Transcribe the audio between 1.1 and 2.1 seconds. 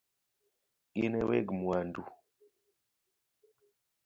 e weg mwandu